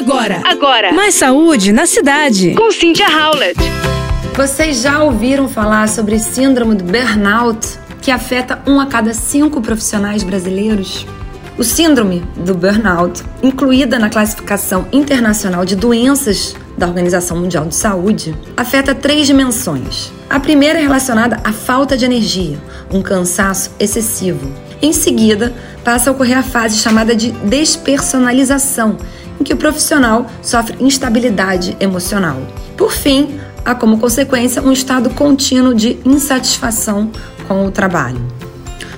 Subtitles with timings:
[0.00, 0.92] Agora, agora.
[0.94, 2.54] Mais saúde na cidade.
[2.54, 3.60] Com Cynthia Howlett.
[4.34, 10.22] Vocês já ouviram falar sobre síndrome do burnout, que afeta um a cada cinco profissionais
[10.22, 11.06] brasileiros?
[11.58, 18.34] O síndrome do burnout, incluída na classificação internacional de doenças da Organização Mundial de Saúde,
[18.56, 20.10] afeta três dimensões.
[20.30, 22.58] A primeira é relacionada à falta de energia,
[22.90, 24.50] um cansaço excessivo.
[24.80, 25.52] Em seguida,
[25.84, 28.96] passa a ocorrer a fase chamada de despersonalização,
[29.40, 32.36] em que o profissional sofre instabilidade emocional.
[32.76, 37.10] Por fim, há como consequência um estado contínuo de insatisfação
[37.48, 38.20] com o trabalho.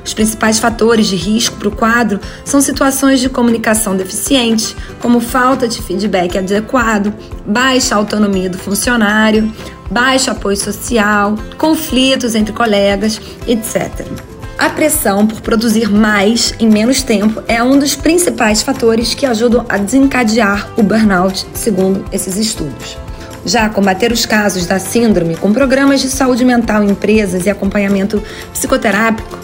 [0.05, 5.69] Os principais fatores de risco para o quadro são situações de comunicação deficiente, como falta
[5.69, 7.15] de feedback adequado,
[7.47, 9.53] baixa autonomia do funcionário,
[9.91, 14.32] baixo apoio social, conflitos entre colegas, etc.
[14.63, 19.67] A pressão por produzir mais em menos tempo é um dos principais fatores que ajudam
[19.69, 22.97] a desencadear o burnout, segundo esses estudos.
[23.45, 28.23] Já combater os casos da síndrome com programas de saúde mental em empresas e acompanhamento
[28.53, 29.37] psicoterápico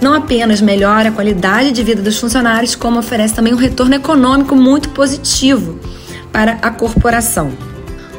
[0.00, 4.54] não apenas melhora a qualidade de vida dos funcionários, como oferece também um retorno econômico
[4.54, 5.80] muito positivo
[6.32, 7.50] para a corporação.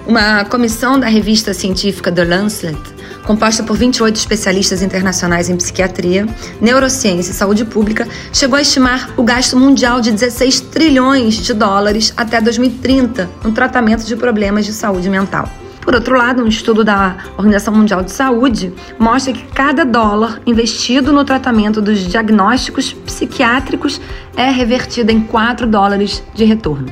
[0.05, 2.77] Uma comissão da revista científica The Lancet,
[3.25, 6.27] composta por 28 especialistas internacionais em psiquiatria,
[6.59, 12.13] neurociência e saúde pública, chegou a estimar o gasto mundial de 16 trilhões de dólares
[12.15, 15.49] até 2030 no tratamento de problemas de saúde mental.
[15.81, 21.11] Por outro lado, um estudo da Organização Mundial de Saúde mostra que cada dólar investido
[21.11, 23.99] no tratamento dos diagnósticos psiquiátricos
[24.37, 26.87] é revertido em 4 dólares de retorno.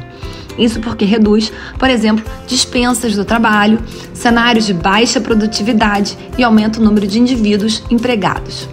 [0.60, 3.80] Isso porque reduz, por exemplo, dispensas do trabalho,
[4.14, 8.68] cenários de baixa produtividade e aumenta o número de indivíduos empregados,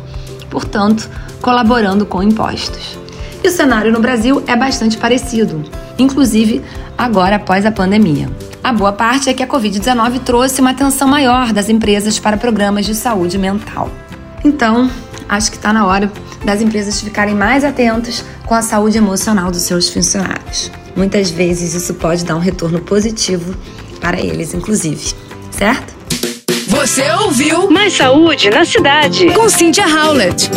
[0.50, 1.08] portanto,
[1.40, 2.98] colaborando com impostos.
[3.44, 5.62] E o cenário no Brasil é bastante parecido,
[5.96, 6.62] inclusive
[6.98, 8.28] agora após a pandemia.
[8.64, 12.84] A boa parte é que a Covid-19 trouxe uma atenção maior das empresas para programas
[12.84, 13.88] de saúde mental.
[14.44, 14.90] Então,
[15.28, 16.10] acho que está na hora
[16.44, 20.70] das empresas ficarem mais atentas com a saúde emocional dos seus funcionários.
[20.94, 23.54] Muitas vezes isso pode dar um retorno positivo
[24.00, 25.14] para eles, inclusive,
[25.50, 25.94] certo?
[26.68, 29.30] Você ouviu Mais saúde na cidade.
[29.32, 30.50] Com Cynthia Howlett.